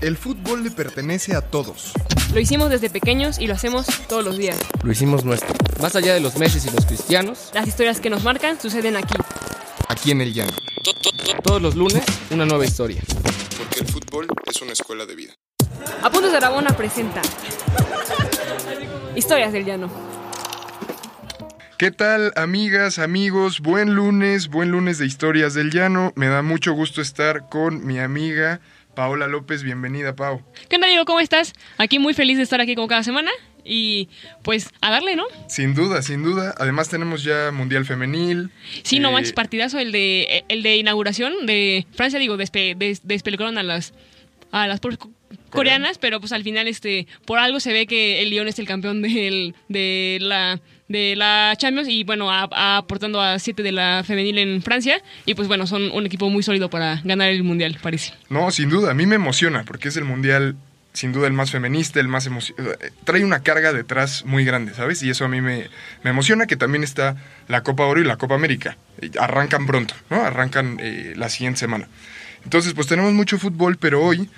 [0.00, 1.92] El fútbol le pertenece a todos.
[2.32, 4.56] Lo hicimos desde pequeños y lo hacemos todos los días.
[4.84, 5.52] Lo hicimos nuestro.
[5.82, 7.50] Más allá de los meses y los cristianos.
[7.52, 9.14] Las historias que nos marcan suceden aquí.
[9.88, 10.52] Aquí en el llano.
[11.42, 13.02] Todos los lunes, una nueva historia.
[13.58, 15.32] Porque el fútbol es una escuela de vida.
[16.00, 17.20] Apuntes de Aragona presenta
[19.16, 19.90] Historias del Llano.
[21.76, 23.60] ¿Qué tal, amigas, amigos?
[23.60, 26.12] Buen lunes, buen lunes de Historias del Llano.
[26.14, 28.60] Me da mucho gusto estar con mi amiga
[28.98, 29.62] Paola López.
[29.62, 30.42] Bienvenida, Pau.
[30.68, 31.04] ¿Qué onda, Diego?
[31.04, 31.52] ¿Cómo estás?
[31.76, 33.30] Aquí muy feliz de estar aquí como cada semana
[33.64, 34.08] y
[34.42, 35.22] pues a darle, ¿no?
[35.46, 36.52] Sin duda, sin duda.
[36.58, 38.50] Además tenemos ya Mundial Femenil.
[38.82, 43.02] Sí, no Eh, manches, partidazo el de el de inauguración de Francia, digo, despe, des-
[43.06, 43.94] a las
[44.50, 44.80] a las
[45.50, 48.66] coreanas, pero pues al final este por algo se ve que el Lyon es el
[48.66, 54.38] campeón del, de la de la Champions y bueno, aportando a siete de la femenil
[54.38, 58.14] en Francia y pues bueno, son un equipo muy sólido para ganar el Mundial, parece.
[58.30, 58.90] No, sin duda.
[58.90, 60.56] A mí me emociona porque es el Mundial,
[60.92, 62.92] sin duda, el más feminista, el más emocionante.
[63.04, 65.02] Trae una carga detrás muy grande, ¿sabes?
[65.02, 65.68] Y eso a mí me,
[66.02, 67.16] me emociona que también está
[67.48, 68.78] la Copa Oro y la Copa América.
[69.00, 70.22] Eh, Arrancan pronto, ¿no?
[70.22, 71.88] Arrancan eh, la siguiente semana.
[72.44, 74.28] Entonces, pues tenemos mucho fútbol, pero hoy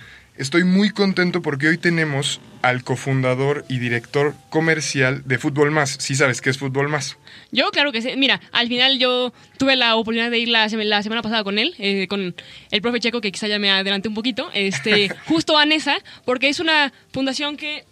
[0.40, 5.96] estoy muy contento porque hoy tenemos al cofundador y director comercial de Fútbol Más.
[6.00, 7.16] Sí sabes qué es Fútbol Más.
[7.52, 8.10] Yo, claro que sí.
[8.16, 11.74] Mira, al final yo tuve la oportunidad de ir la, la semana pasada con él,
[11.78, 12.34] eh, con
[12.70, 16.48] el profe Checo, que quizá ya me adelanté un poquito, este, justo a Nesa, porque
[16.48, 17.84] es una fundación que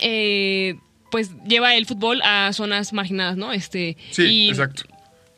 [0.00, 0.76] eh,
[1.10, 3.52] pues lleva el fútbol a zonas marginadas, ¿no?
[3.52, 4.82] Este, Sí, y- exacto.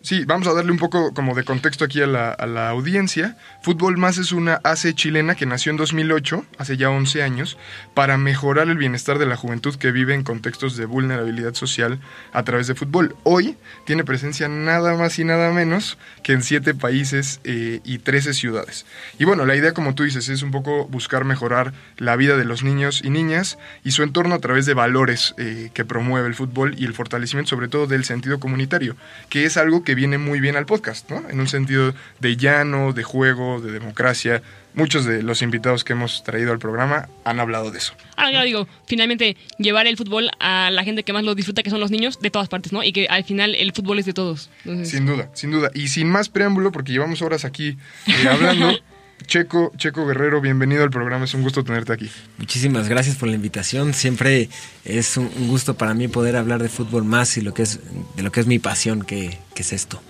[0.06, 3.36] Sí, vamos a darle un poco como de contexto aquí a la, audiencia.
[3.60, 7.58] Fútbol Más es una AC chilena que nació en 2008, hace ya 11 años,
[7.92, 11.98] para mejorar el bienestar de la juventud que vive en contextos de vulnerabilidad social
[12.32, 13.16] a través de fútbol.
[13.24, 18.32] Hoy tiene presencia nada más y nada menos que en 7 países eh, y 13
[18.32, 18.86] ciudades.
[19.18, 22.44] Y bueno, la idea, como tú dices, es un poco buscar mejorar la vida de
[22.44, 26.36] los niños y niñas y su entorno a través de valores eh, que promueve el
[26.36, 28.94] fútbol y el fortalecimiento sobre todo del sentido comunitario,
[29.30, 31.28] que es algo que viene muy bien al podcast, ¿no?
[31.28, 34.42] En un sentido de llano, de juego, de democracia.
[34.74, 37.94] Muchos de los invitados que hemos traído al programa han hablado de eso.
[38.14, 41.70] Ahora, claro, digo, finalmente llevar el fútbol a la gente que más lo disfruta, que
[41.70, 42.84] son los niños, de todas partes, ¿no?
[42.84, 44.50] Y que al final el fútbol es de todos.
[44.64, 45.70] Entonces, Sin duda, sin duda.
[45.74, 48.78] Y sin más preámbulo, porque llevamos horas aquí eh, hablando.
[49.26, 52.10] Checo, Checo Guerrero, bienvenido al programa, es un gusto tenerte aquí.
[52.38, 53.94] Muchísimas gracias por la invitación.
[53.94, 54.48] Siempre
[54.84, 57.80] es un, gusto para mí poder hablar de fútbol más y lo que es
[58.16, 60.00] de lo que es mi pasión, que, que es esto.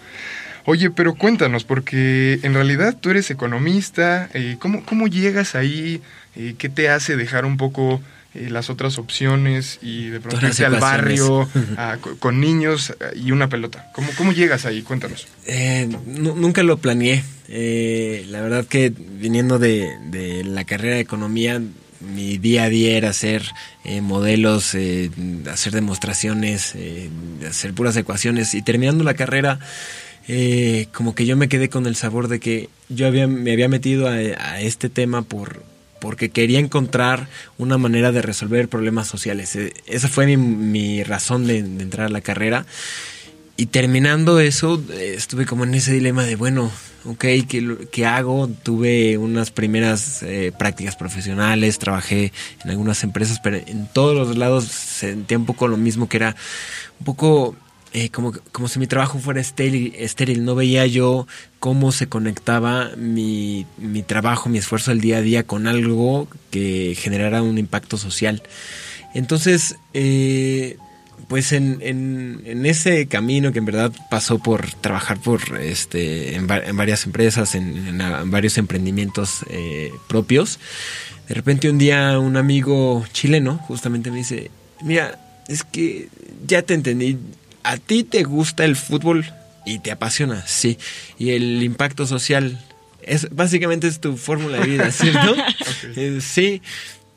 [0.65, 6.03] Oye, pero cuéntanos, porque en realidad tú eres economista, eh, ¿cómo, ¿cómo llegas ahí?
[6.34, 8.03] Eh, ¿Qué te hace dejar un poco
[8.36, 13.19] eh, las otras opciones y de pronto irte al barrio a- co- con niños eh,
[13.19, 13.91] y una pelota?
[13.94, 14.82] ¿Cómo, ¿Cómo llegas ahí?
[14.82, 15.26] Cuéntanos.
[15.47, 17.25] Eh, nu- nunca lo planeé.
[17.48, 21.60] Eh, la verdad que viniendo de, de la carrera de economía,
[22.00, 23.42] mi día a día era hacer
[23.84, 25.10] eh, modelos, eh,
[25.50, 27.08] hacer demostraciones, eh,
[27.48, 29.58] hacer puras ecuaciones y terminando la carrera,
[30.28, 33.69] eh, como que yo me quedé con el sabor de que yo había, me había
[33.69, 35.62] metido a, a este tema por
[36.06, 37.28] porque quería encontrar
[37.59, 39.56] una manera de resolver problemas sociales.
[39.56, 42.65] Eh, esa fue mi, mi razón de, de entrar a la carrera.
[43.56, 46.71] Y terminando eso, estuve como en ese dilema de, bueno,
[47.06, 48.49] ok, ¿qué, qué hago?
[48.49, 54.67] Tuve unas primeras eh, prácticas profesionales, trabajé en algunas empresas, pero en todos los lados
[54.67, 56.37] sentía un poco lo mismo, que era
[57.00, 57.56] un poco
[57.92, 60.44] eh, como, como si mi trabajo fuera estéril.
[60.44, 61.26] No veía yo
[61.60, 66.96] cómo se conectaba mi, mi trabajo, mi esfuerzo del día a día con algo que
[66.98, 68.42] generara un impacto social.
[69.14, 70.76] Entonces, eh,
[71.28, 76.58] pues en, en, ese camino que en verdad pasó por trabajar por este en, va-
[76.58, 80.58] en varias empresas, en varios emprendimientos eh, propios,
[81.28, 84.50] de repente un día un amigo chileno justamente me dice,
[84.82, 86.08] mira, es que
[86.46, 87.19] ya te entendí,
[87.66, 89.27] a ti te gusta el fútbol
[89.65, 90.78] y te apasiona, sí,
[91.19, 92.59] y el impacto social,
[93.03, 95.34] es básicamente es tu fórmula de vida, ¿cierto?
[95.97, 96.62] Eh, sí.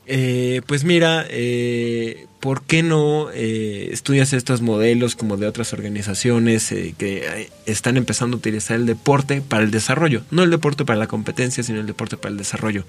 [0.06, 6.72] Eh, pues mira, eh, ¿por qué no eh, estudias estos modelos como de otras organizaciones
[6.72, 10.22] eh, que están empezando a utilizar el deporte para el desarrollo?
[10.32, 12.84] No el deporte para la competencia, sino el deporte para el desarrollo.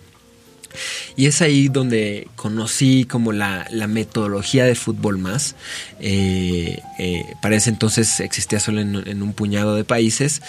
[1.16, 5.56] Y es ahí donde conocí como la, la metodología de fútbol más.
[6.00, 10.42] Eh, eh, para ese entonces existía solo en, un puñado de países.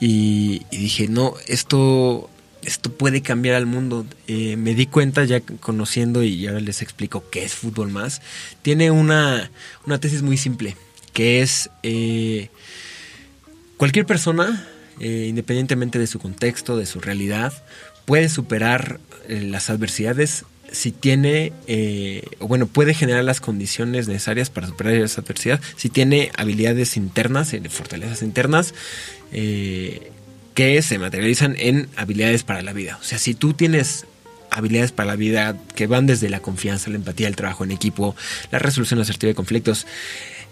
[0.00, 2.28] Y, y dije, no, esto,
[2.64, 4.06] esto puede cambiar al mundo.
[4.26, 8.20] Eh, me di cuenta ya conociendo y ahora les explico qué es fútbol más.
[8.62, 9.50] Tiene una,
[9.86, 10.76] una tesis muy simple,
[11.12, 11.70] que es
[13.76, 14.66] cualquier persona,
[15.00, 17.52] independientemente de su contexto, de su realidad,
[18.08, 24.66] puede superar eh, las adversidades si tiene, eh, bueno, puede generar las condiciones necesarias para
[24.66, 28.72] superar esa adversidad, si tiene habilidades internas, eh, fortalezas internas,
[29.30, 30.10] eh,
[30.54, 32.98] que se materializan en habilidades para la vida.
[32.98, 34.06] O sea, si tú tienes
[34.50, 38.16] habilidades para la vida que van desde la confianza, la empatía, el trabajo en equipo,
[38.50, 39.86] la resolución asertiva de conflictos,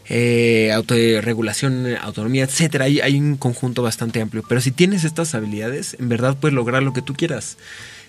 [0.08, 2.84] eh, autorregulación, autonomía, etcétera.
[2.84, 4.44] Hay, hay, un conjunto bastante amplio.
[4.48, 7.56] Pero si tienes estas habilidades, en verdad puedes lograr lo que tú quieras.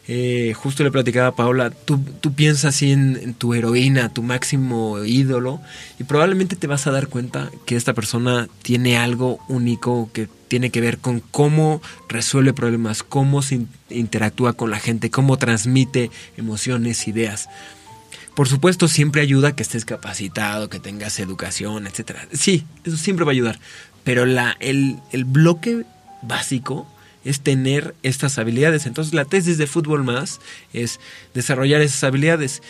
[0.10, 4.24] Eh, justo le platicaba a Paula, tú, tú piensas así en, en, tu heroína, tu
[4.24, 5.60] máximo ídolo,
[6.00, 10.70] y probablemente te vas a dar cuenta que esta persona tiene algo único que tiene
[10.70, 17.06] que ver con cómo resuelve problemas, cómo se interactúa con la gente, cómo transmite emociones,
[17.10, 17.50] ideas.
[18.38, 22.28] Por supuesto, siempre ayuda que estés capacitado, que tengas educación, etcétera.
[22.34, 23.57] Sí, eso siempre va a ayudar.
[24.04, 25.86] Pero el, bloque
[26.22, 26.88] básico
[27.25, 28.86] es tener estas habilidades.
[28.86, 30.39] Entonces la tesis de Fútbol Más
[30.72, 31.00] es
[31.34, 32.62] desarrollar esas habilidades.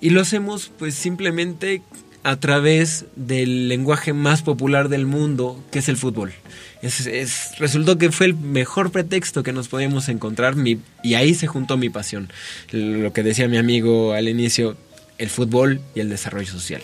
[0.00, 1.82] Y lo hacemos pues simplemente
[2.22, 6.32] a través del lenguaje más popular del mundo, que es el fútbol.
[6.80, 10.54] Es, es, resultó que fue el mejor pretexto que nos podíamos encontrar
[11.02, 12.32] y ahí se juntó mi pasión.
[12.70, 14.78] Lo que decía mi amigo al inicio,
[15.22, 16.82] el fútbol y el desarrollo social.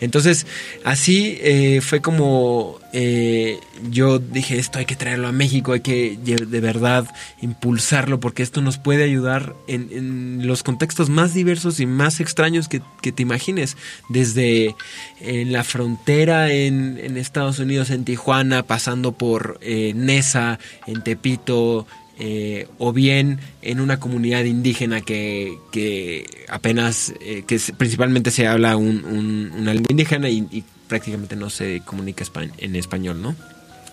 [0.00, 0.46] Entonces,
[0.84, 3.60] así eh, fue como eh,
[3.90, 7.06] yo dije, esto hay que traerlo a México, hay que de verdad
[7.42, 12.80] impulsarlo, porque esto nos puede ayudar en, los contextos más diversos y más extraños que,
[13.12, 13.76] te imagines,
[14.08, 14.74] desde
[15.20, 21.86] en la frontera en, en, Estados Unidos, en Tijuana, pasando por eh, Nesa, en Tepito,
[22.18, 28.76] eh, o bien en una comunidad indígena que, que apenas, eh, que principalmente se habla
[28.76, 32.24] un, un, una lengua indígena y, y, prácticamente no se comunica
[32.58, 33.34] en español, ¿no?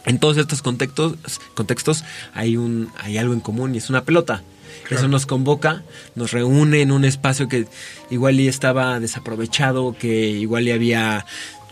[0.05, 1.15] En todos estos contextos,
[1.55, 2.03] contextos
[2.35, 4.43] hay, un, hay algo en común y es una pelota.
[4.83, 4.97] Claro.
[4.97, 5.83] Eso nos convoca,
[6.13, 7.65] nos reúne en un espacio que
[8.11, 11.25] igual y estaba desaprovechado, que igual y había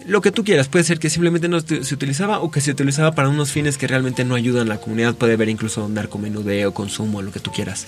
[0.05, 0.67] lo que tú quieras.
[0.67, 3.87] Puede ser que simplemente no se utilizaba o que se utilizaba para unos fines que
[3.87, 5.15] realmente no ayudan a la comunidad.
[5.15, 7.87] Puede haber incluso narcomenudeo, consumo, lo que tú quieras.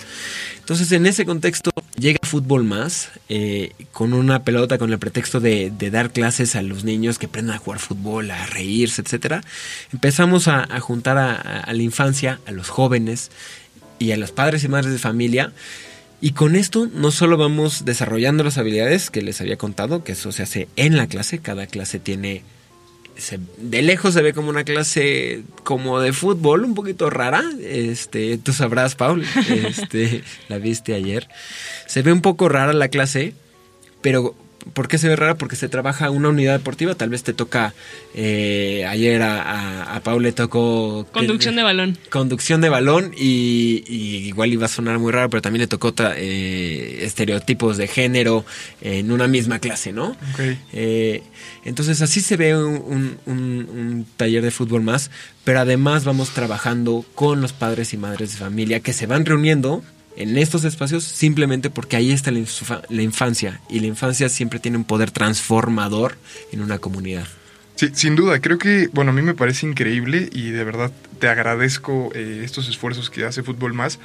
[0.58, 5.72] Entonces, en ese contexto, llega Fútbol Más eh, con una pelota, con el pretexto de,
[5.90, 9.42] dar clases a los niños que aprendan a jugar fútbol, a reírse, etcétera.
[9.92, 13.30] Empezamos a, a juntar a, a la infancia, a los jóvenes
[13.98, 15.52] y a los padres y madres de familia.
[16.24, 20.32] Y con esto no solo vamos desarrollando las habilidades que les había contado, que eso
[20.32, 22.42] se hace en la clase, cada clase tiene...
[23.58, 27.44] De lejos se ve como una clase como de fútbol, un poquito rara.
[27.60, 31.28] Este, tú sabrás, Paul, este, la viste ayer.
[31.86, 33.34] Se ve un poco rara la clase,
[34.00, 34.34] pero
[34.72, 35.36] ¿Por qué se ve rara?
[35.36, 36.94] Porque se trabaja una unidad deportiva.
[36.94, 37.74] Tal vez te toca.
[38.14, 41.06] Eh, ayer a, a, a, Paul le tocó.
[41.12, 41.98] Conducción de balón.
[42.10, 43.12] Conducción de balón.
[43.16, 47.88] Y, y, igual iba a sonar muy raro, pero también le tocó eh, estereotipos de
[47.88, 48.46] género
[48.80, 50.16] en una misma clase, ¿no?
[50.32, 50.58] Okay.
[50.72, 51.22] Eh,
[51.64, 55.10] entonces, así se ve un, un, un, un taller de fútbol más.
[55.44, 59.84] Pero además vamos trabajando con los padres y madres de familia que se van reuniendo
[60.16, 64.58] en estos espacios simplemente porque ahí está la, infa la, infancia y la infancia siempre
[64.58, 66.16] tiene un poder transformador
[66.52, 67.26] en una comunidad.
[67.76, 71.28] Sí, sin duda, creo que, bueno, a mí me parece increíble y de verdad te
[71.28, 73.98] agradezco eh, estos esfuerzos que hace Fútbol Más.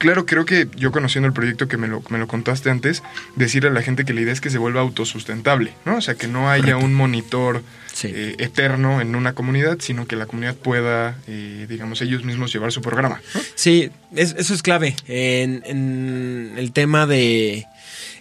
[0.00, 3.02] Claro, creo que yo conociendo el proyecto que me lo, me lo contaste antes,
[3.36, 5.96] decirle a la gente que la idea es que se vuelva autosustentable, ¿no?
[5.96, 6.86] O sea, que no haya Correcto.
[6.86, 8.08] un monitor sí.
[8.10, 12.72] eh, eterno en una comunidad, sino que la comunidad pueda, eh, digamos, ellos mismos llevar
[12.72, 13.20] su programa.
[13.34, 13.42] ¿no?
[13.54, 14.96] Sí, es, eso es clave.
[15.06, 17.66] En, en, el tema de.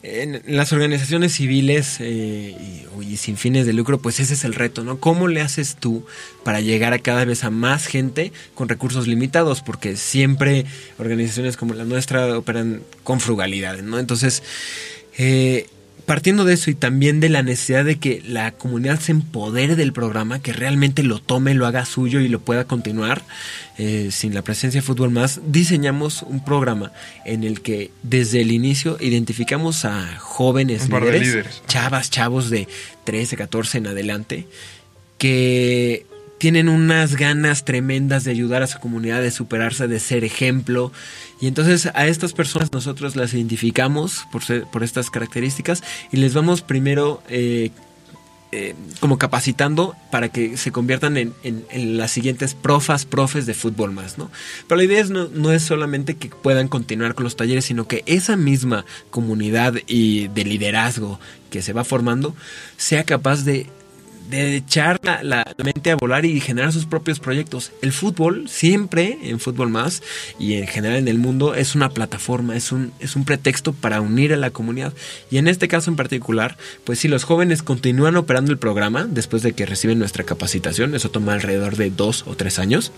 [0.01, 4.53] En las organizaciones civiles eh, y, y, sin fines de lucro, pues ese es el
[4.53, 5.00] reto, ¿no?
[5.00, 6.06] ¿Cómo le haces tú
[6.44, 9.62] para llegar a cada vez a más gente con recursos limitados?
[9.62, 10.65] Porque siempre
[11.00, 14.00] organizaciones como la nuestra operan con frugalidad, ¿no?
[14.00, 14.41] Entonces,
[15.18, 15.68] eh,
[16.09, 19.93] partiendo de eso y también de la necesidad de que la comunidad se empodere del
[19.93, 23.21] programa, que realmente lo tome, lo haga suyo y lo pueda continuar,
[23.77, 26.91] eh, sin la presencia de Fútbol Más, diseñamos un programa
[27.25, 32.67] en el que desde el inicio identificamos a jóvenes líderes, líderes, chavas, chavos de
[33.03, 34.47] 13, 14 en adelante,
[35.19, 36.07] que
[36.39, 40.91] tienen unas ganas tremendas de ayudar a su comunidad, de superarse, de ser ejemplo.
[41.39, 46.62] Y entonces a estas personas nosotros las identificamos por, por estas características y les vamos
[46.62, 47.72] primero eh,
[48.51, 53.53] eh, como capacitando para que se conviertan en, en, en, las siguientes profas, profes de
[53.53, 54.31] fútbol más, ¿no?
[54.67, 57.88] Pero la idea es no, no, es solamente que puedan continuar con los talleres, sino
[57.88, 61.19] que esa misma comunidad y de liderazgo
[61.51, 62.36] que se va formando
[62.75, 63.67] sea capaz de
[64.29, 67.71] de echar la, la mente a volar y generar sus propios proyectos.
[67.81, 70.03] El fútbol, siempre en Fútbol Más
[70.38, 74.01] y en general en el mundo, es una plataforma, es un, es un pretexto para
[74.01, 74.93] unir a la comunidad.
[75.31, 79.41] Y en este caso en particular, pues si los jóvenes continúan operando el programa después
[79.41, 82.91] de que reciben nuestra capacitación, eso toma alrededor de dos o tres años.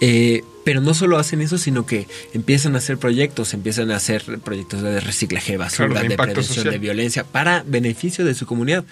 [0.00, 4.22] Eh, pero no solo hacen eso, sino que empiezan a hacer proyectos, empiezan a hacer
[4.44, 6.72] proyectos de reciclaje de basura, Claro, de prevención social.
[6.72, 8.84] de violencia, para beneficio de su comunidad.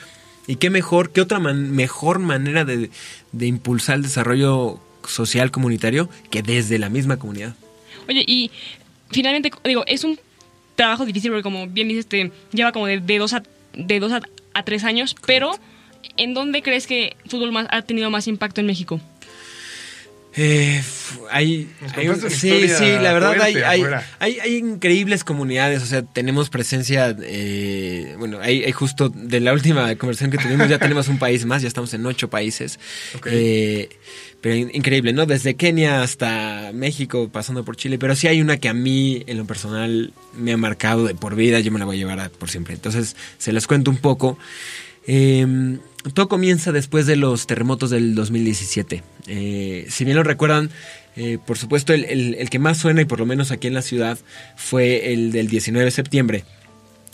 [0.46, 2.90] Y qué mejor, qué otra man- mejor manera de,
[3.32, 7.54] de impulsar el desarrollo social comunitario que desde la misma comunidad.
[8.08, 8.50] Oye, y
[9.10, 10.18] finalmente, digo, es un
[10.76, 13.42] trabajo difícil porque como bien dices, te lleva como de, de dos, a,
[13.74, 14.20] de dos a,
[14.54, 15.52] a tres años, pero
[16.16, 19.00] ¿en dónde crees que Fútbol Más ha tenido más impacto en México?
[20.38, 20.82] Eh,
[21.30, 21.66] hay,
[22.28, 23.82] sí, sí, la verdad hay, hay,
[24.18, 30.30] hay, increíbles comunidades, o sea, tenemos presencia, eh, bueno, hay, justo de la última conversación
[30.30, 32.78] que tuvimos, ya tenemos un país más, ya estamos en ocho países,
[33.16, 33.28] Ok.
[33.30, 33.88] Eh,
[34.42, 35.24] pero in- increíble, ¿no?
[35.24, 39.38] Desde Kenia hasta México, pasando por Chile, pero sí hay una que a mí, en
[39.38, 42.28] lo personal, me ha marcado de por vida, yo me la voy a llevar a-
[42.28, 42.74] por siempre.
[42.74, 44.38] Entonces, se las cuento un poco.
[45.06, 45.78] Eh,
[46.14, 49.02] todo comienza después de los terremotos del 2017.
[49.26, 50.70] Eh, si bien lo recuerdan,
[51.16, 53.74] eh, por supuesto el, el- el que más suena, y por lo menos aquí en
[53.74, 54.18] la ciudad,
[54.56, 56.44] fue el del 19 de septiembre.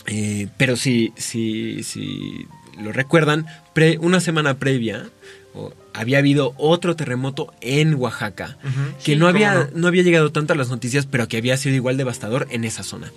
[0.06, 2.46] Eh, pero si, si, si
[2.82, 5.08] lo recuerdan, pre- una semana previa
[5.94, 8.56] había habido otro terremoto en Oaxaca,
[9.04, 9.68] que Sí, no, había, no.
[9.74, 12.82] no había llegado tanto a las noticias, pero que había sido igual devastador en esa
[12.82, 13.12] zona.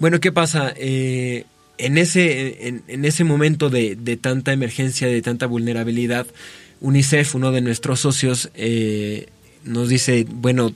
[0.00, 0.74] Bueno, ¿qué pasa?
[0.76, 1.44] Eh,
[1.78, 6.26] en, ese, en, ese momento de, de tanta emergencia, de tanta vulnerabilidad,
[6.80, 9.28] UNICEF, uno de nuestros socios, eh,
[9.64, 10.74] nos dice, bueno,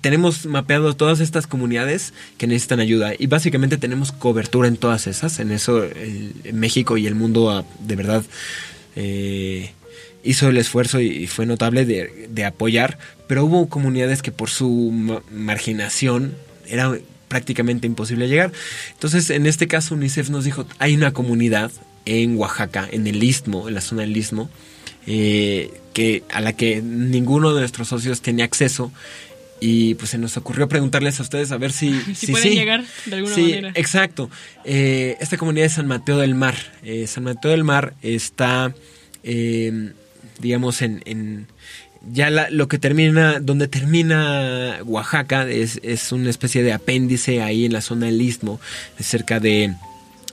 [0.00, 5.40] tenemos mapeado todas estas comunidades que necesitan ayuda y básicamente tenemos cobertura en todas esas.
[5.40, 5.84] En eso
[6.52, 8.24] México y el mundo ah, de verdad
[8.96, 9.72] eh,
[10.22, 14.90] hizo el esfuerzo y, fue notable de, de apoyar, pero hubo comunidades que por su
[14.92, 16.34] ma- marginación
[16.66, 16.96] era
[17.30, 18.52] prácticamente imposible llegar.
[18.92, 21.70] Entonces, en este caso, UNICEF nos dijo, hay una comunidad
[22.04, 24.50] en Oaxaca, en el Istmo, en la zona del Istmo,
[25.06, 28.92] eh, que, a la que ninguno de nuestros socios tenía acceso.
[29.62, 32.54] Y pues se nos ocurrió preguntarles a ustedes a ver si, Si si pueden sí.
[32.58, 33.72] llegar de alguna Sí, manera.
[33.74, 34.28] Exacto.
[34.64, 36.56] Eh, esta comunidad de San Mateo del Mar.
[36.82, 38.74] Eh, San Mateo del Mar está,
[40.40, 41.46] digamos, en, en-
[42.12, 47.64] ya la- lo que termina, donde termina Oaxaca es, es una especie de apéndice ahí
[47.66, 48.60] en la zona del Istmo,
[48.98, 49.74] cerca de,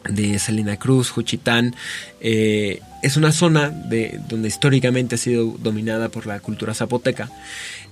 [0.09, 1.75] de Salina Cruz, Juchitán.
[2.21, 7.29] Eh, es una zona de, donde históricamente ha sido dominada por la cultura zapoteca,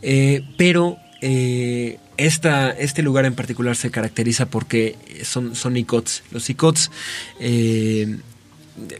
[0.01, 6.21] Eh, pero eh, esta, este lugar en particular se caracteriza porque son, son icots.
[6.31, 6.91] Los icots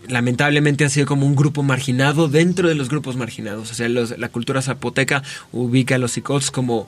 [0.07, 3.71] lamentablemente ha sido como un grupo marginado dentro de los grupos marginados.
[3.71, 6.87] O sea, los- la cultura zapoteca ubica a los icots como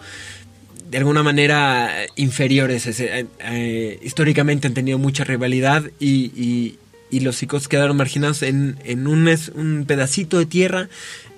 [0.89, 2.87] de alguna manera inferiores.
[2.87, 6.77] Es, eh, eh, históricamente han tenido mucha rivalidad y, y-
[7.09, 10.89] y los icots quedaron marginados en, en un, un pedacito de tierra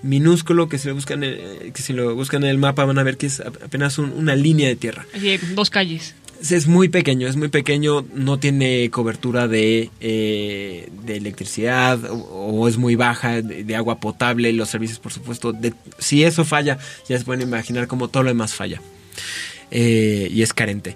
[0.02, 3.04] minúsculo que si lo buscan eh, que si lo buscan en el mapa van a
[3.04, 5.06] ver que es ap- apenas un- una línea de tierra.
[5.56, 6.16] Dos calles.
[6.42, 12.78] Es- muy pequeño, es muy pequeño, no tiene cobertura de, eh, de electricidad o, es
[12.78, 16.78] muy baja, de, de agua potable, los servicios por supuesto, de- si eso falla,
[17.08, 18.82] ya se pueden imaginar cómo todo lo demás falla
[19.72, 20.96] Eh, y es carente.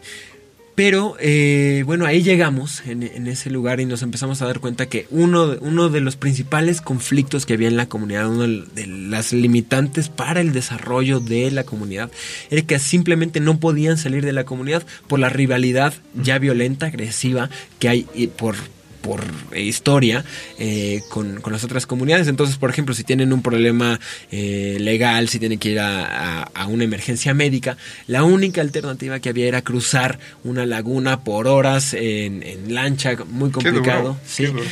[0.75, 4.87] Pero eh, bueno, ahí llegamos en, en ese lugar y nos empezamos a dar cuenta
[4.87, 9.33] que uno, uno de los principales conflictos que había en la comunidad, una de las
[9.33, 12.09] limitantes para el desarrollo de la comunidad,
[12.49, 17.51] era que simplemente no podían salir de la comunidad por la rivalidad ya violenta, agresiva
[17.77, 18.55] que hay y por
[19.03, 19.21] por
[19.55, 20.25] historia
[20.57, 22.27] eh, con, con las otras comunidades.
[22.27, 23.99] Entonces, por ejemplo, si tienen un problema
[24.31, 29.19] eh, legal, si tienen que ir a, a- a una emergencia médica, la única alternativa
[29.19, 34.17] que había era cruzar una laguna por horas en, en lancha, muy complicado.
[34.23, 34.45] qué sí.
[34.45, 34.63] duro.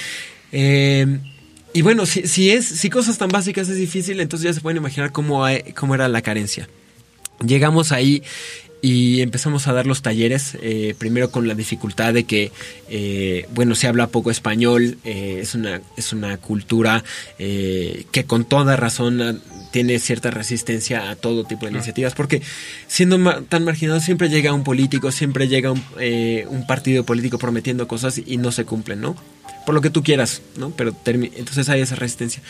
[0.54, 1.20] Eh,
[1.74, 4.78] y bueno, si, si es, si cosas tan básicas es difícil, entonces ya se pueden
[4.78, 6.68] imaginar cómo, hay- cómo era la carencia.
[7.46, 8.24] Llegamos ahí
[8.82, 12.52] y empezamos a dar los talleres, eh, primero con la dificultad de que,
[12.90, 17.04] eh, bueno, se habla poco español, eh, es, una, es una cultura
[17.38, 19.36] eh, que con toda razón ah,
[19.72, 22.42] tiene cierta resistencia a todo tipo de iniciativas, porque
[22.88, 27.38] siendo ma- tan marginado siempre llega un político, siempre llega un, eh, un partido político
[27.38, 29.16] prometiendo cosas y no se cumplen, ¿no?
[29.66, 30.72] Por lo que tú quieras, ¿no?
[30.72, 32.42] Pero entonces hay esa resistencia.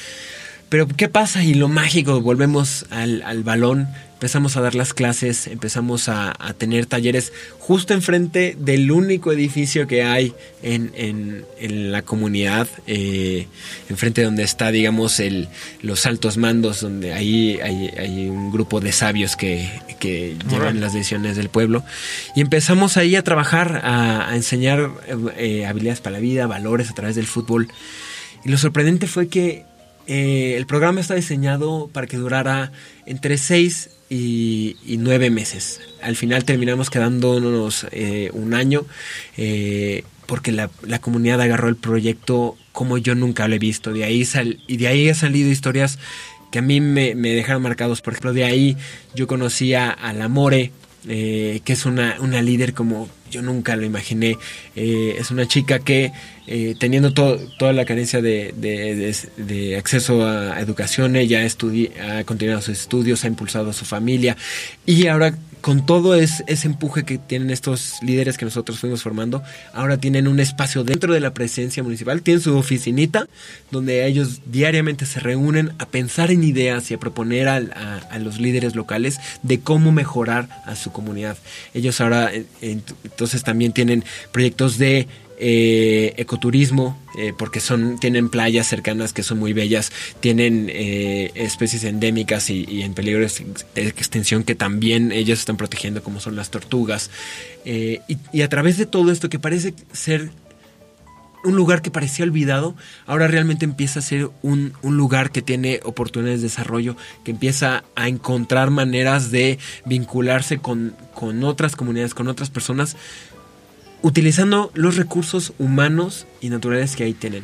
[0.71, 1.43] Pero ¿qué pasa?
[1.43, 6.53] Y lo mágico, volvemos al, al balón, empezamos a dar las clases, empezamos a, a,
[6.53, 13.47] tener talleres justo enfrente del único edificio que hay en, en, en la comunidad, eh,
[13.89, 15.49] enfrente donde está, digamos, el,
[15.81, 20.93] los altos mandos, donde ahí hay, hay un grupo de sabios que, que llevan las
[20.93, 21.83] decisiones del pueblo.
[22.33, 24.89] Y empezamos ahí a trabajar, a, a enseñar
[25.35, 27.67] eh, habilidades para la vida, valores a través del fútbol.
[28.45, 29.65] Y lo sorprendente fue que
[30.08, 32.72] eh, el programa está diseñado para que durara
[33.05, 35.79] entre 6 y, y 9 meses.
[36.01, 38.86] Al final terminamos quedándonos eh, un año
[39.38, 43.93] eh, porque la, comunidad agarró el proyecto como yo nunca lo he visto.
[43.93, 46.00] De ahí sal, y de ahí han salido historias
[46.51, 48.01] que a mí me, me, dejaron marcados.
[48.01, 48.77] Por ejemplo, de ahí
[49.15, 50.72] yo conocía a la More,
[51.08, 54.38] eh, que es una, una líder como yo nunca lo imaginé.
[54.75, 56.12] Eh, es una chica que,
[56.48, 62.62] eh, teniendo to toda la carencia de, de, de, acceso a educación, ella ha continuado
[62.62, 64.36] sus estudios, ha impulsado a su familia
[64.86, 69.43] y ahora con todo es, ese empuje que tienen estos líderes que nosotros fuimos formando,
[69.73, 73.27] ahora tienen un espacio dentro de la presencia municipal, tienen su oficinita
[73.69, 78.75] donde ellos diariamente se reúnen a pensar en ideas y a proponer a, los líderes
[78.75, 81.37] locales de cómo mejorar a su comunidad.
[81.73, 85.07] Ellos ahora entonces también tienen proyectos de
[85.43, 91.83] eh, ecoturismo, eh, porque son, tienen playas cercanas que son muy bellas, tienen eh, especies
[91.83, 97.10] endémicas y, en peligro de extinción que también ellos están protegiendo, como son las tortugas.
[97.65, 97.98] Y,
[98.31, 100.29] y, a través de todo esto que parece ser
[101.43, 102.75] un lugar que parecía olvidado,
[103.07, 107.83] ahora realmente empieza a ser un, un, lugar que tiene oportunidades de desarrollo, que empieza
[107.95, 112.95] a encontrar maneras de vincularse con, con otras comunidades, con otras personas,
[114.01, 117.43] utilizando los recursos humanos y naturales que ahí tienen.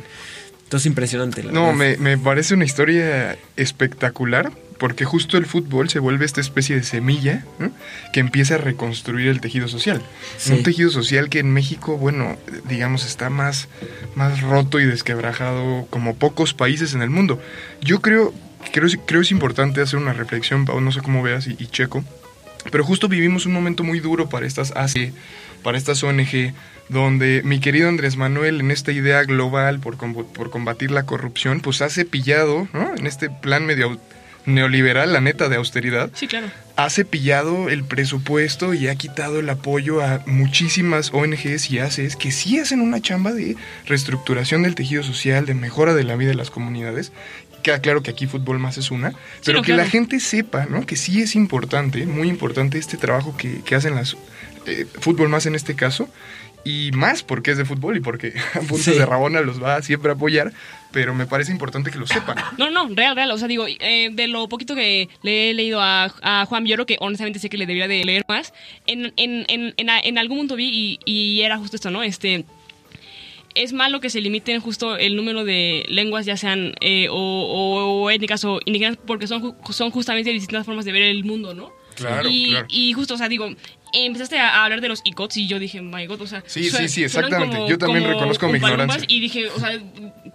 [0.64, 1.42] Entonces, impresionante.
[1.42, 6.40] La no, me, me, parece una historia espectacular, porque justo el fútbol se vuelve esta
[6.40, 7.70] especie de semilla ¿no?
[8.12, 10.02] que empieza a reconstruir el tejido social.
[10.36, 10.52] Sí.
[10.52, 12.36] Un tejido social que en México, bueno,
[12.68, 13.68] digamos, está más,
[14.14, 17.40] más roto y desquebrajado como pocos países en el mundo.
[17.80, 18.34] Yo creo,
[18.72, 22.04] creo, creo es importante hacer una reflexión, Pau, no sé cómo veas, y, y Checo,
[22.70, 25.12] pero justo vivimos un momento muy duro para estas AC
[25.62, 26.52] para estas ONG,
[26.88, 31.82] donde mi querido Andrés Manuel, en esta idea global por, por combatir la corrupción, pues
[31.82, 32.94] ha cepillado, ¿no?
[32.96, 33.98] En este plan medio
[34.48, 36.10] neoliberal, la neta, de austeridad.
[36.14, 36.48] Sí, claro.
[36.76, 42.30] Ha cepillado el presupuesto y ha quitado el apoyo a muchísimas ONGs y ACES que
[42.30, 46.36] sí hacen una chamba de reestructuración del tejido social, de mejora de la vida de
[46.36, 47.12] las comunidades.
[47.62, 49.82] Queda claro que aquí Fútbol Más es una, pero sí, no, que claro.
[49.82, 50.86] la gente sepa, ¿no?
[50.86, 54.16] Que sí es importante, muy importante este trabajo que, que hacen las
[54.68, 56.08] eh, fútbol más en este caso,
[56.64, 58.92] y más porque es de fútbol y porque a puntos sí.
[58.92, 60.52] de Rabona los va a siempre a apoyar,
[60.92, 62.36] pero me parece importante que lo sepan.
[62.58, 63.30] No, no, real, real.
[63.30, 66.86] O sea, digo, eh, de lo poquito que le he leído a, a, Juan Villoro,
[66.86, 68.52] que honestamente sé que le debería de leer más,
[68.86, 72.02] en, en, en, en, en algún punto vi y, y era justo esto, ¿no?
[72.02, 72.44] Este
[73.54, 78.02] es malo que se limiten justo el número de lenguas, ya sean eh, o, o,
[78.02, 81.72] o, étnicas o indígenas, porque son, son justamente distintas formas de ver el mundo, ¿no?
[81.98, 82.66] Claro, y, claro.
[82.70, 83.48] y justo, o sea, digo,
[83.92, 86.42] empezaste a hablar de los ICOTS y yo dije, my God, o sea...
[86.46, 87.56] Sí, sí, sí, exactamente.
[87.56, 89.04] Como, yo también reconozco mi ignorancia.
[89.08, 89.78] Y dije, o sea,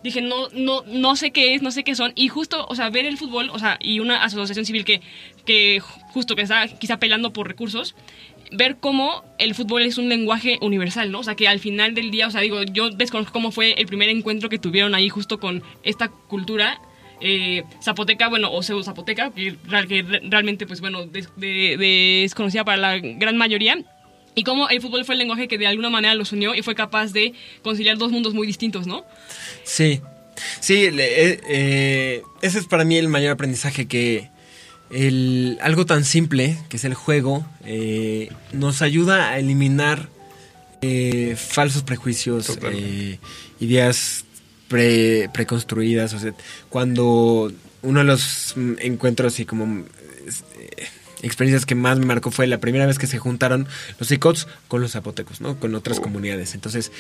[0.04, 2.14] dije, no, no, no sé qué es, no sé qué son.
[2.16, 5.02] Y justo, o sea, ver el fútbol, o sea, y una asociación civil que,
[5.46, 7.96] que justo que está quizá pelando por recursos,
[8.52, 11.20] ver cómo el fútbol es un lenguaje universal, ¿no?
[11.20, 13.86] O sea, que al final del día, o sea, digo, yo desconozco cómo fue el
[13.86, 16.80] primer encuentro que tuvieron ahí justo con esta cultura
[17.24, 19.56] eh, zapoteca, bueno, o pseudo zapoteca, que,
[19.88, 23.78] que realmente, pues bueno, de, de, desconocida para la gran mayoría.
[24.36, 26.76] Y cómo el fútbol fue el lenguaje que de alguna manera los unió y fue
[26.76, 29.06] capaz de conciliar dos mundos muy distintos, ¿no?
[29.64, 30.02] Sí,
[30.60, 34.30] sí, eh, eh, ese es para mí el mayor aprendizaje que
[34.92, 40.10] el, algo tan simple, que es el juego, eh, nos ayuda a eliminar
[40.82, 42.60] eh, falsos prejuicios,
[43.60, 44.26] ideas
[44.74, 46.14] pre, preconstruidas.
[46.16, 46.34] O sea,
[46.70, 47.52] cuando
[47.84, 49.84] uno de los encuentros y como
[50.58, 50.88] eh,
[51.22, 53.68] experiencias que más me marcó fue la primera vez que se juntaron
[54.00, 55.60] los ICOTS con los zapotecos, ¿no?
[55.60, 56.02] Con otras oh.
[56.02, 56.56] comunidades.
[56.56, 56.92] Entonces,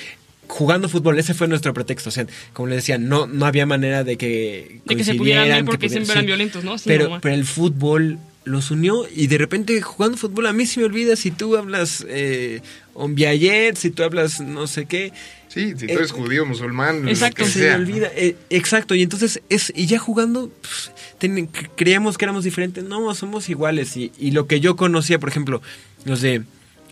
[0.47, 2.09] jugando fútbol, ese fue nuestro pretexto.
[2.09, 4.81] O sea, como le decía, no, no había manera de que.
[4.85, 6.77] De que se pudieran ver porque siempre eran violentos, ¿no?
[6.77, 10.79] Sí, pero, pero el fútbol los unió y de repente jugando fútbol a mí se
[10.79, 12.61] me olvida si tú hablas eh,
[12.93, 15.11] Ombiayet, si tú hablas no sé qué.
[15.47, 18.11] Sí, si tú eres eh, judío, musulmán, exacto, se me olvida.
[18.15, 23.13] Eh, exacto, y entonces es y ya jugando pues, ten, creíamos que éramos diferentes, no,
[23.13, 25.61] somos iguales y, y, lo que yo conocía, por ejemplo,
[26.05, 26.43] los de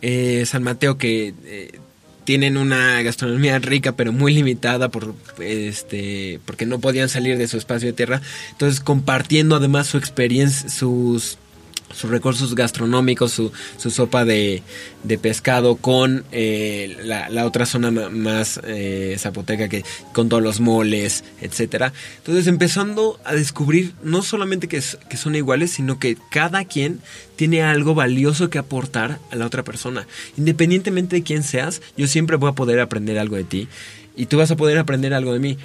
[0.02, 1.34] eh, San Mateo que
[2.24, 7.58] tienen una gastronomía rica pero muy limitada por este porque no podían salir de su
[7.58, 11.40] espacio de tierra entonces compartiendo además su experiencia sus
[11.94, 14.64] sus recursos gastronómicos, su, su sopa de,
[15.04, 20.60] de, pescado con eh, la, la, otra zona más eh, zapoteca que con todos los
[20.60, 21.94] moles, etcétera.
[22.18, 27.00] Entonces empezando a descubrir no solamente que, que son iguales, sino que cada quien
[27.36, 30.08] tiene algo valioso que aportar a la otra persona.
[30.38, 33.68] Independientemente de quién seas, yo siempre voy a poder aprender algo de ti
[34.16, 35.58] y tú vas a poder aprender algo de mí.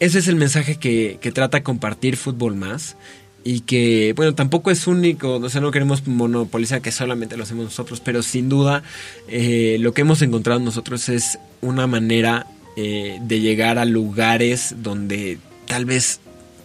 [0.00, 2.96] Ese es el mensaje que, que trata compartir Fútbol Más
[3.44, 7.64] y que, bueno, tampoco es único, o sea, no queremos monopolizar que solamente lo hacemos
[7.64, 8.82] nosotros, pero sin duda
[9.28, 15.38] eh, lo que hemos encontrado nosotros es una manera eh, de llegar a lugares donde
[15.66, 16.20] tal vez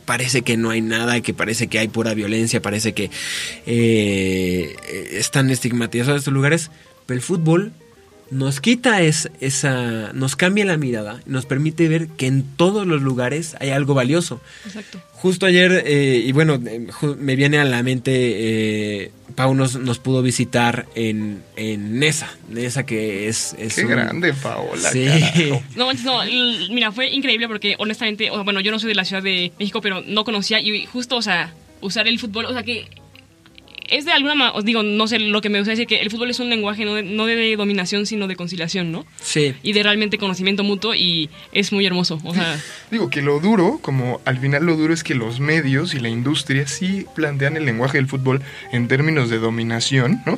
[0.06, 3.10] parece que no hay nada, que parece que hay pura violencia, parece que
[3.66, 4.76] eh,
[5.12, 6.72] están estigmatizados estos lugares,
[7.06, 7.74] pero el fútbol
[8.32, 13.02] nos quita es, esa, nos cambia la mirada, nos permite ver que en todos los
[13.02, 14.42] lugares hay algo valioso.
[14.66, 15.02] Exacto.
[15.14, 16.60] Justo ayer, eh, y bueno,
[17.20, 22.86] me viene a la mente, eh, Pau nos, nos, pudo visitar en, en Nesa, Nesa
[22.86, 23.56] que es...
[23.58, 23.92] es Qué un...
[23.92, 24.92] grande, Paola.
[24.92, 25.08] Sí.
[25.76, 26.22] No, no,
[26.70, 29.82] mira, fue increíble porque honestamente, o, bueno, yo no soy de la Ciudad de México,
[29.82, 32.88] pero no conocía y justo, o sea, usar el fútbol, o sea, que
[33.88, 36.10] es de alguna manera, os digo, no sé lo que me gusta decir, que el
[36.12, 39.06] fútbol es un lenguaje no de, no de, dominación, sino de conciliación, ¿no?
[39.22, 39.54] Sí.
[39.64, 42.20] Y de realmente conocimiento mutuo y es muy hermoso.
[42.24, 42.60] O sea,
[42.92, 46.10] Digo que lo duro, como al final lo duro es que los medios y la
[46.10, 50.38] industria sí plantean el lenguaje del fútbol en términos de dominación, ¿no?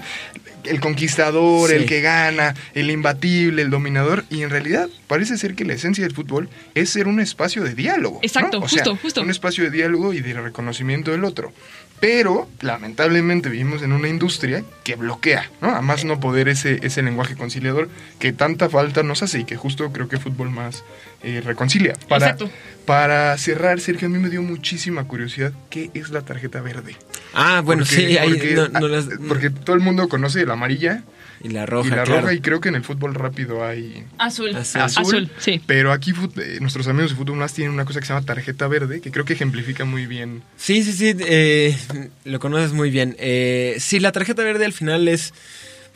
[0.66, 1.76] El conquistador, Sí.
[1.78, 6.04] el que gana, el imbatible, el dominador, y en realidad parece ser que la esencia
[6.04, 8.16] del fútbol es ser un espacio de diálogo.
[8.16, 8.28] ¿no?
[8.28, 9.22] Exacto, O sea, justo, justo.
[9.22, 11.54] Un espacio de diálogo y de reconocimiento del otro.
[12.00, 15.70] Pero, lamentablemente, vivimos en una industria que bloquea, ¿no?
[15.76, 19.58] A más no poder ese, ese lenguaje conciliador que tanta falta nos hace y que
[19.58, 20.84] justo creo que fútbol más
[21.24, 21.96] eh, reconcilia.
[22.08, 22.50] Para, Exacto.
[22.86, 26.96] para cerrar, Sergio, a mí me dio muchísima curiosidad qué es la tarjeta verde.
[27.34, 30.54] Ah, bueno, Porque- sí, ahí porque, no, no las- porque todo el mundo conoce la
[30.54, 31.04] amarilla
[31.42, 32.22] y la roja, y la claro.
[32.22, 34.56] roja y creo que en el fútbol rápido hay azul.
[34.56, 34.82] Azul.
[34.82, 35.62] Azul, sí.
[35.66, 38.68] pero aquí eh, nuestros amigos de Fútbol Más tienen una cosa que se llama tarjeta
[38.68, 40.44] verde, que creo que ejemplifica muy bien.
[40.58, 41.78] Sí, sí, sí, eh,
[42.26, 43.16] lo conoces muy bien.
[43.20, 45.34] Eh, sí, la tarjeta verde al final es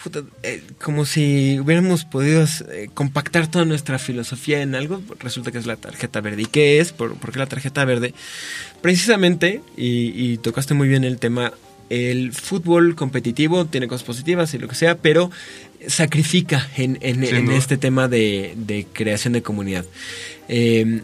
[0.04, 5.02] puta, eh, como si hubiéramos podido eh, compactar toda nuestra filosofía en algo.
[5.20, 6.44] Resulta que es la tarjeta verde.
[6.44, 6.92] ¿Y qué es?
[6.92, 8.14] ¿Por, por qué la tarjeta verde?
[8.82, 11.54] Precisamente, y, y tocaste muy bien el tema,
[11.94, 15.30] el fútbol competitivo tiene cosas positivas y lo que sea, pero
[15.88, 19.86] sacrifica en, este tema de, de creación de comunidad.
[20.48, 21.02] Eh,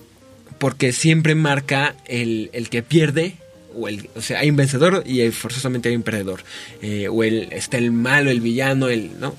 [0.57, 3.35] porque siempre marca el, el que pierde.
[3.75, 6.43] O, el, o sea, hay un vencedor y hay- forzosamente hay un perdedor.
[6.81, 9.19] Eh, o el, está el malo, el villano, el.
[9.19, 9.35] ¿no?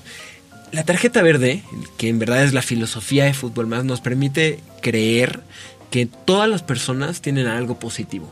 [0.71, 1.63] La tarjeta verde,
[1.97, 5.41] que en verdad es la filosofía de fútbol más, nos permite creer
[5.91, 8.31] que todas las personas tienen algo positivo.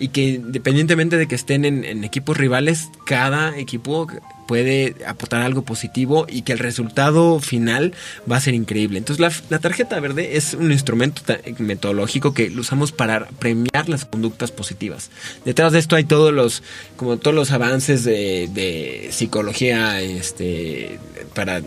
[0.00, 4.08] Y que independientemente de que estén en, en equipos rivales, cada equipo
[4.50, 7.94] puede aportar algo positivo y que el resultado final
[8.28, 8.98] va a ser increíble.
[8.98, 11.22] Entonces la, la tarjeta verde es un instrumento
[11.58, 15.10] metodológico que usamos para premiar las conductas positivas.
[15.44, 16.64] Detrás de esto hay todos los,
[16.96, 20.98] como todos los avances de, de psicología, este,
[21.32, 21.62] para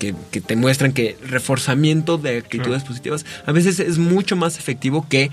[0.00, 5.06] que, que te muestran que reforzamiento de actitudes positivas a veces es mucho más efectivo
[5.08, 5.30] que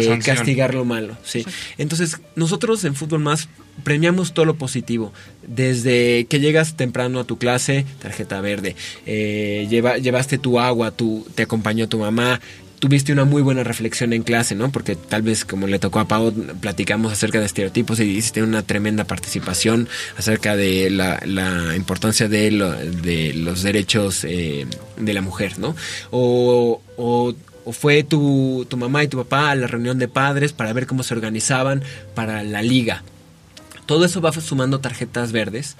[0.00, 1.16] eh, castigar lo malo.
[1.24, 1.44] Sí.
[1.78, 3.48] Entonces, nosotros en Fútbol Más
[3.84, 5.12] premiamos todo lo positivo.
[5.46, 8.76] Desde que llegas temprano a tu clase, tarjeta verde.
[9.06, 12.40] Eh, lleva- llevaste tu agua, tu, te acompañó tu mamá.
[12.78, 14.72] Tuviste una muy buena reflexión en clase, ¿no?
[14.72, 18.62] Porque tal vez, como le tocó a Pau, platicamos acerca de estereotipos y hiciste una
[18.64, 24.66] tremenda participación acerca de la, la importancia de, lo- de los derechos eh,
[24.98, 25.76] de la mujer, ¿no?
[26.10, 30.52] O, o o fue tu, tu mamá y tu papá a la reunión de padres
[30.52, 31.82] para ver cómo se organizaban
[32.14, 33.02] para la liga.
[33.86, 35.76] Todo eso va sumando tarjetas verdes.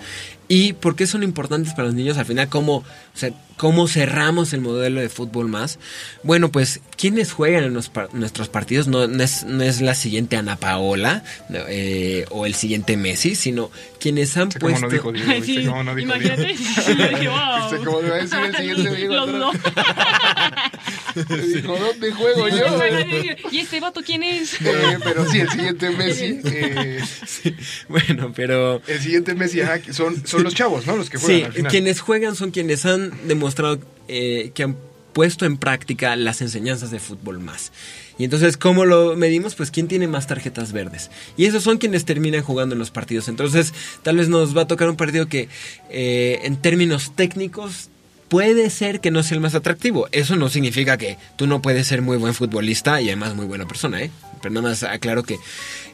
[0.54, 2.18] ¿Y por qué son importantes para los niños?
[2.18, 2.84] Al final, ¿cómo, o
[3.14, 5.78] sea, cómo cerramos el modelo de fútbol más?
[6.24, 9.94] Bueno, pues, quienes juegan en los par- nuestros partidos no, no es, no es la
[9.94, 11.24] siguiente Ana Paola
[11.68, 14.86] eh, o el siguiente Messi, sino quienes han ¿Viste cómo puesto...
[14.88, 15.30] no dijo Diego?
[15.40, 16.54] ¿Viste Sí, cómo no dijo imagínate.
[21.14, 21.56] Sí.
[21.56, 22.64] Dijo, ¿dónde juego yo?
[23.50, 24.54] ¿Y este vato quién es?
[24.62, 26.40] Eh, pero sí, el siguiente Messi.
[26.44, 27.00] eh,
[27.88, 28.80] Bueno, pero...
[28.86, 30.96] el siguiente Messi ajá, que son, son los chavos, ¿no?
[30.96, 31.70] Los que juegan Sí, al final.
[31.70, 33.78] quienes juegan son quienes han demostrado
[34.08, 34.76] eh, que han
[35.12, 37.72] puesto en práctica las enseñanzas de fútbol más.
[38.18, 39.54] Y entonces, ¿cómo lo medimos?
[39.54, 41.10] Pues quién tiene más tarjetas verdes.
[41.36, 43.28] Y esos son quienes terminan jugando en los partidos.
[43.28, 45.48] Entonces, tal vez nos va a tocar un partido que
[45.90, 47.88] eh, en términos técnicos
[48.28, 50.08] puede ser que no sea el más atractivo.
[50.12, 53.66] Eso no significa que tú no puedes ser muy buen futbolista y además muy buena
[53.66, 54.10] persona, ¿eh?
[54.40, 55.36] Pero nada más aclaro que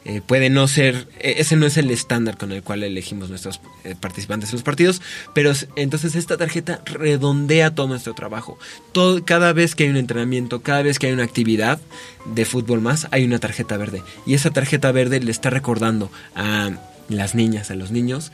[0.09, 3.61] eh, puede no ser, eh, ese no es el estándar con el cual elegimos nuestros
[3.85, 5.03] eh, participantes en los partidos,
[5.35, 8.59] pero entonces esta tarjeta redondea todo nuestro trabajo.
[8.93, 11.79] Todo, cada vez que hay un entrenamiento, cada vez que hay una actividad
[12.25, 14.03] de fútbol más, hay una tarjeta verde.
[14.25, 16.71] Y esa tarjeta verde le está recordando a
[17.11, 18.33] las niñas, a los niños,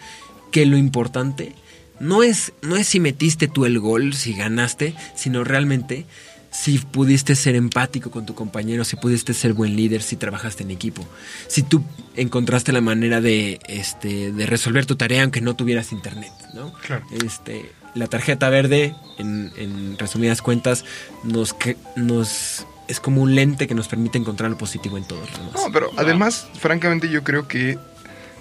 [0.53, 1.57] que lo importante
[1.99, 6.07] no es, no es si metiste tú el gol, si ganaste, sino realmente
[6.55, 10.71] si pudiste ser empático con tu compañero, si pudiste ser buen líder, si trabajaste en
[10.71, 11.05] equipo,
[11.49, 11.83] si tú
[12.15, 16.73] encontraste la manera de, este, de resolver tu tarea aunque no tuvieras internet, ¿no?
[16.87, 17.05] Claro.
[17.27, 20.85] Este, la tarjeta verde, en, en resumidas cuentas,
[21.25, 25.29] nos, que- nos es como un lente que nos permite encontrar lo positivo en todos
[25.29, 25.55] los demás.
[25.55, 27.79] No, pero además, francamente, yo creo que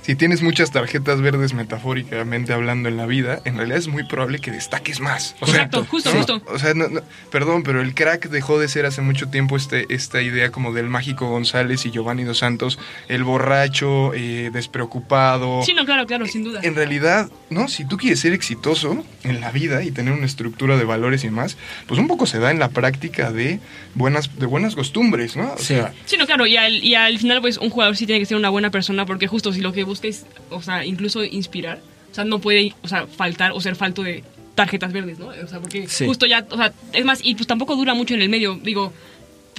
[0.04, 4.38] si tienes muchas tarjetas verdes metafóricamente hablando en la vida, en realidad es muy probable
[4.40, 5.36] que destaques más.
[5.40, 6.18] O sea, Exacto, justo, ¿no?
[6.18, 6.42] justo.
[6.48, 9.86] O sea, no- no, perdón, pero el crack dejó de ser hace mucho tiempo este,
[9.94, 15.62] esta idea como del mágico González y Giovanni Dos Santos, el borracho, eh, despreocupado.
[15.64, 16.60] Sí, no, claro, claro, sin duda.
[16.64, 20.78] En realidad, no, si tú quieres ser exitoso en la vida y tener una estructura
[20.78, 23.60] de valores y más, pues un poco se da en la práctica de
[23.96, 25.54] buenas, de buenas costumbres, ¿no?
[25.54, 25.66] O Sí.
[25.76, 28.26] sea, Sí, no, claro, y al, y al final, pues, un jugador sí tiene que
[28.26, 31.80] ser una buena persona, porque justo si lo que busca es, o sea, incluso inspirar,
[32.12, 34.24] o sea, no puede, o sea, faltar o ser falto de
[34.56, 35.28] tarjetas verdes, ¿no?
[35.28, 36.06] O sea, porque Sí.
[36.06, 38.94] justo ya, o sea, es más, y pues tampoco dura mucho en el medio, digo,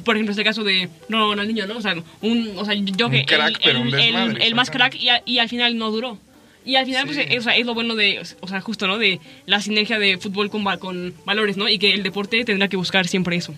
[0.04, 1.78] por ejemplo, este caso de no, Ronaldinho, ¿no?
[1.78, 5.22] O sea, un, o sea yo que crack, el, el- el- más crack y, a-
[5.24, 6.18] y al final no duró.
[6.66, 7.14] Y al final, Sí.
[7.14, 8.98] pues, es, o sea, es lo bueno de, o sea, justo, ¿no?
[8.98, 11.68] De la sinergia de fútbol con, con valores, ¿no?
[11.68, 13.54] Y que el deporte tendrá que buscar siempre eso.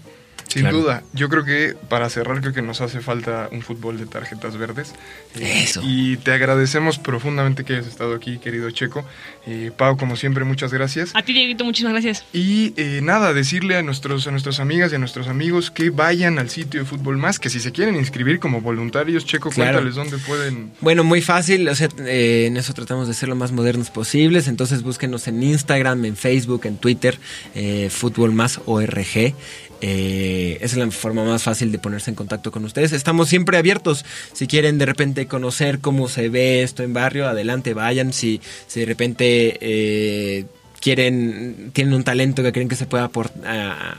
[0.49, 0.79] Sin Claro.
[0.81, 4.57] duda, yo creo que para cerrar creo que nos hace falta un fútbol de tarjetas
[4.57, 4.93] verdes.
[5.35, 5.81] Eh, Eso.
[5.85, 9.05] Y te agradecemos profundamente que hayas estado aquí, querido Checo.
[9.47, 11.11] Eh, Pau, como siempre, muchas gracias.
[11.15, 12.25] A ti, Dieguito, muchísimas gracias.
[12.33, 16.39] Y eh, nada, decirle a, nuestros, a nuestras amigas y a nuestros amigos que vayan
[16.39, 19.79] al sitio de Fútbol Más, que si se quieren inscribir como voluntarios, Checo, Claro.
[19.83, 20.73] cuéntales dónde pueden...
[20.81, 24.49] Bueno, muy fácil, o sea, eh, en eso tratamos de ser lo más modernos posibles,
[24.49, 27.19] entonces búsquenos en Instagram, en Facebook, en Twitter,
[27.55, 29.35] eh, Fútbol Más ORG.
[29.81, 32.93] Eh, es la forma más fácil de ponerse en contacto con ustedes.
[32.93, 34.05] Estamos siempre abiertos.
[34.33, 38.13] Si quieren de repente conocer cómo se ve esto en barrio, adelante vayan.
[38.13, 40.47] Si, si de repente eh,
[40.81, 43.11] quieren, tienen un talento que creen que se pueda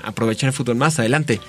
[0.03, 1.39] aprovechar en fútbol más, adelante.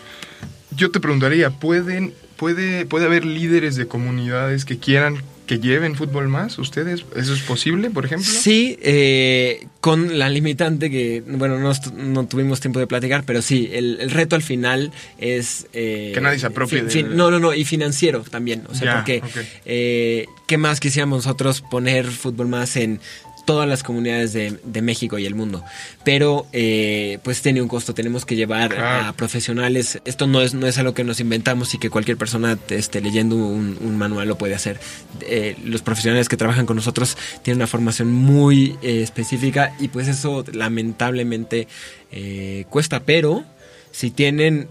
[0.76, 6.28] Yo te preguntaría, ¿pueden, puede, ¿puede haber líderes de comunidades que quieran que lleven Fútbol
[6.28, 6.58] Más?
[6.58, 7.04] ¿Ustedes?
[7.16, 8.30] ¿Eso es posible, por ejemplo?
[8.30, 13.68] Sí, eh, con la limitante que, bueno, no, no tuvimos tiempo de platicar, pero sí,
[13.72, 15.66] el, el reto al final es...
[15.72, 18.62] eh, Que nadie se apropie fin- de- no, no, no, y financiero también.
[18.68, 19.22] O sea, Ya, porque,
[19.64, 23.00] eh, ¿qué más quisiéramos nosotros poner fútbol más en
[23.48, 25.64] todas las comunidades de, de México y el mundo?
[26.04, 29.08] Pero, eh, pues tiene un costo, tenemos que llevar Claro.
[29.08, 30.00] a profesionales.
[30.04, 33.36] Esto no es, no es algo que nos inventamos y que cualquier persona esté leyendo
[33.36, 34.78] un, un manual lo puede hacer.
[35.22, 40.08] Eh, los profesionales que trabajan con nosotros tienen una formación muy eh, específica y pues
[40.08, 41.68] eso lamentablemente
[42.12, 43.44] eh, cuesta, pero
[43.92, 44.68] si tienen,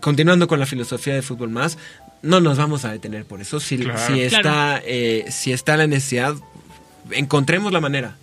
[0.00, 1.78] continuando con la filosofía de fútbol más,
[2.22, 3.60] no nos vamos a detener por eso.
[3.60, 3.98] Si, Claro.
[4.06, 4.82] si está, Claro.
[4.86, 6.34] eh, si está la necesidad,
[7.12, 8.16] encontremos la manera.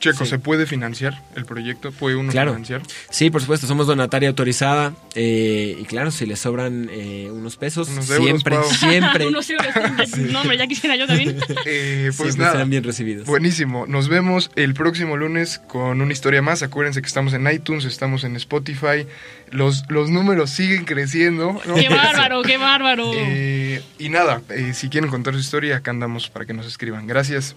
[0.00, 0.32] Checo, Sí.
[0.32, 1.90] ¿se puede financiar el proyecto?
[1.90, 2.50] ¿Puede uno Claro.
[2.50, 2.82] financiar?
[3.08, 7.88] Sí, por supuesto, somos donataria autorizada eh, y claro, si le sobran eh, unos pesos,
[7.88, 8.64] Unos euros, siempre, Pau.
[8.70, 9.66] siempre, Unos euros.
[10.30, 11.38] No, hombre, ya quisiera yo también.
[11.64, 12.52] Eh, pues siempre nada.
[12.52, 13.26] serán bien recibidos.
[13.26, 13.86] Buenísimo.
[13.86, 16.62] Nos vemos el próximo lunes con una historia más.
[16.62, 19.06] Acuérdense que estamos en iTunes, estamos en Spotify.
[19.52, 21.58] Los, los números siguen creciendo.
[21.64, 21.74] ¿no?
[21.76, 23.10] ¡Qué bárbaro, qué bárbaro!
[23.14, 27.06] Eh, y nada, eh, si quieren contar su historia, acá andamos para que nos escriban.
[27.06, 27.56] Gracias.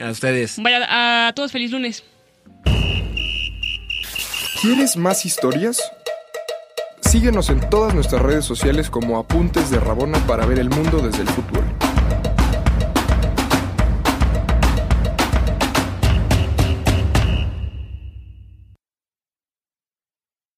[0.00, 0.56] A ustedes.
[0.62, 2.04] Vaya, a todos feliz lunes.
[4.60, 5.80] ¿Quieres más historias?
[7.00, 11.22] Síguenos en todas nuestras redes sociales como Apuntes de Rabona para ver el mundo desde
[11.22, 11.64] el fútbol.